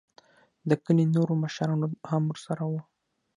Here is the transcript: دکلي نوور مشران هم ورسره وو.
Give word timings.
دکلي 0.69 1.03
نوور 1.13 1.29
مشران 1.43 1.81
هم 2.09 2.23
ورسره 2.27 2.63
وو. 2.69 2.79